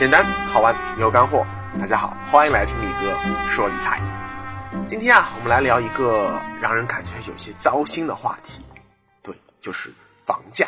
[0.00, 1.46] 简单好玩有干货。
[1.78, 3.14] 大家好，欢迎来听李哥
[3.46, 4.00] 说理财。
[4.88, 8.62] 今天啊，我们来聊一个让人感觉有些糟心的话题，
[9.22, 9.92] 对，就是
[10.24, 10.66] 房价。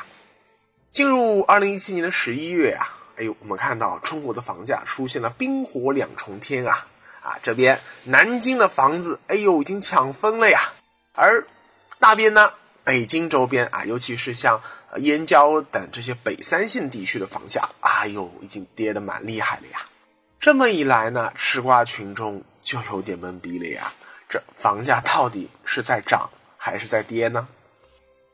[0.91, 6.87] 进入二零一七年的十一月啊，哎呦，我们看到中国的房价出现了冰火两重天啊
[7.23, 7.39] 啊！
[7.43, 10.61] 这边南京的房子，哎呦，已经抢疯了呀，
[11.15, 11.47] 而
[11.99, 12.53] 那边呢？
[12.85, 14.61] 北京周边啊，尤其是像
[14.97, 19.87] 燕郊等这些北三线地区的房价，哎呦，已经跌得蛮厉害了呀。
[20.41, 23.93] 这么一来呢，吃瓜群众就有点懵逼了呀。
[24.29, 27.47] 这房价到底是在涨还是在跌呢？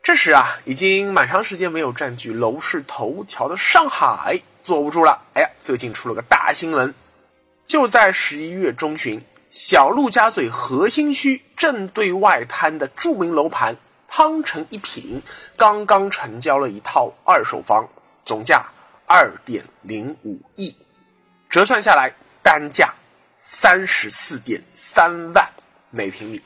[0.02, 5.20] 这时啊，已经蛮长时间没有占据楼市头条的上海坐不住了。
[5.34, 6.94] 哎呀，最近出了个大新闻，
[7.66, 13.76] 就在十一月中旬，小陆家嘴核心区正对外滩的著名楼盘。
[14.08, 15.22] 汤臣一品
[15.56, 17.86] 刚刚成交了一套二手房，
[18.24, 18.64] 总价
[19.06, 20.74] 二点零五亿，
[21.48, 22.92] 折算下来单价
[23.36, 25.48] 三十四点三万
[25.90, 26.42] 每平米。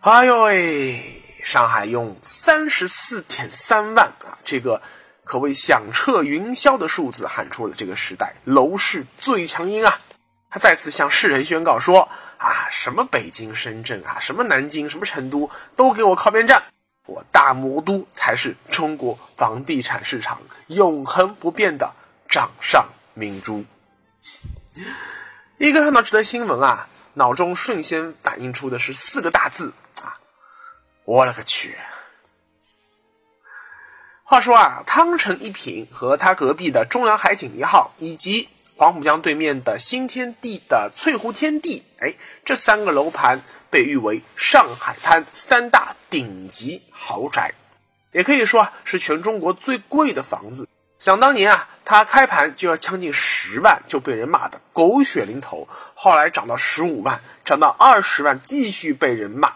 [0.00, 1.00] 哎呦喂，
[1.42, 4.82] 上海用三十四点三万啊，这个
[5.24, 9.98] 可谓响彻云霄的数字，喊出了这个时代楼市最强音啊！
[10.50, 16.62] 他再次向世人宣告说：啊，什么北京、深圳啊，什么南京、什么成都，都给我靠边站！
[17.10, 21.92] 我大魔都才是中国房地产市场永恒不变的
[22.28, 23.64] 掌上明珠。
[25.58, 30.22] 一个看到这则新闻啊，脑中瞬间反映出的是四个大字啊！
[31.04, 31.76] 我勒个去！
[34.22, 43.42] 话说啊，汤臣一品和他隔壁的中洋海景一号，以及黄浦江对面的新天地的翠湖天地，哎，这三个楼盘。
[43.72, 47.54] 被誉为上海滩三大顶级豪宅，
[48.12, 50.68] 也可以说啊是全中国最贵的房子。
[50.98, 55.66] 想当年啊，它开盘就要将近十万，就被人骂的狗血淋头。
[55.94, 59.54] 后来涨到十五万，涨到二十万，继续被人骂。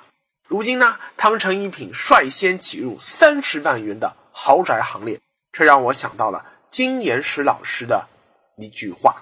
[0.49, 5.21] 如今呢，汤臣一品率先挤入三十万元的豪宅行列，
[5.53, 8.09] 这让我想到了金岩石老师的
[8.57, 9.15] 一句话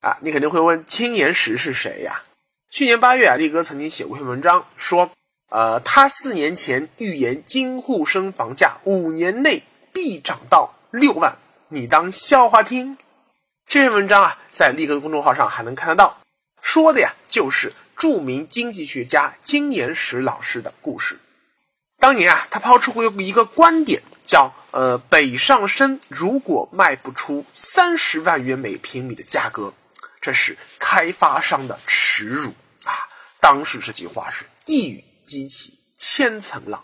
[0.00, 0.18] 啊。
[0.20, 2.22] 你肯定会问，金岩石是谁呀？
[2.68, 5.10] 去年八月啊，力哥曾经写过一篇文章，说，
[5.52, 11.36] 呃，他四年前预言京沪深房价五年内必涨到六万，
[11.68, 12.96] 你当笑话听。
[13.66, 16.18] 这篇文章啊，在力哥的公众号上还能看得到，
[16.62, 21.20] 说的呀就是著名经济学家金岩石老师的故事。
[21.98, 29.74] 当年啊，他抛出过一个观点，叫呃，北上深如果卖不出三十万元每平米的价格，
[30.18, 32.48] 这是开发商的耻辱
[32.84, 33.06] 啊。
[33.38, 36.82] 当时这句话是一语激起千层浪。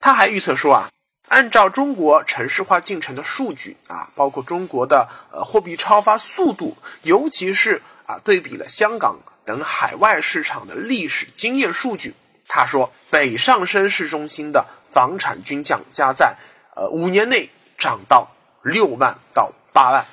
[0.00, 0.90] 他还预测说啊，
[1.28, 12.14] 按照中国城市化进程的数据啊，包括中国的呃货币超发速度，尤其是啊对比了香港等海外市场的历史经验数据，
[12.48, 16.36] 他说北上深市中心的房产均降价在
[16.74, 20.04] 呃五年内涨到六万到八万，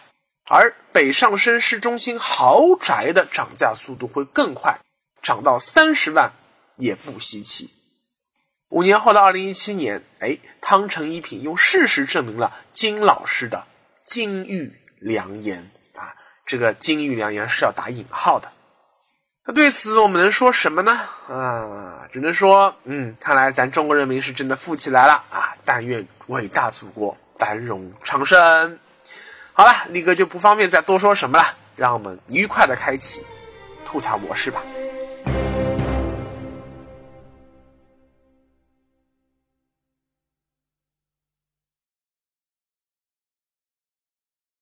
[0.50, 4.78] 而北上深市中心豪宅的涨价速度会更快。
[5.22, 6.32] 涨到三十万
[6.80, 7.76] 也不稀奇。
[8.70, 13.66] 五年后的二零一七年，哎，汤臣一品用事实证明了金老师的
[14.04, 16.14] 金玉良言啊！
[16.46, 18.52] 这个金玉良言是要打引号的。
[19.46, 20.92] 那对此我们能说什么呢？
[21.28, 25.58] 啊，只能说，嗯，看来咱中国人民是真的富起来了啊！
[25.66, 28.80] 但愿伟大祖国繁荣昌盛。
[29.54, 31.44] 好了，力哥就不方便再多说什么了，
[31.76, 33.26] 让我们愉快的开启
[33.84, 34.64] 吐槽模式吧。